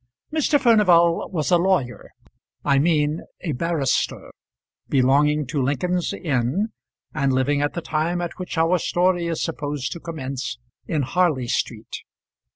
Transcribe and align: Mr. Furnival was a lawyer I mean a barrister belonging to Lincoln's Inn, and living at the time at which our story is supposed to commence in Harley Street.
Mr. 0.33 0.59
Furnival 0.59 1.29
was 1.31 1.51
a 1.51 1.59
lawyer 1.59 2.09
I 2.65 2.79
mean 2.79 3.21
a 3.41 3.51
barrister 3.51 4.31
belonging 4.89 5.45
to 5.45 5.61
Lincoln's 5.61 6.11
Inn, 6.11 6.69
and 7.13 7.31
living 7.31 7.61
at 7.61 7.75
the 7.75 7.83
time 7.83 8.19
at 8.19 8.39
which 8.39 8.57
our 8.57 8.79
story 8.79 9.27
is 9.27 9.43
supposed 9.43 9.91
to 9.91 9.99
commence 9.99 10.57
in 10.87 11.03
Harley 11.03 11.47
Street. 11.47 11.97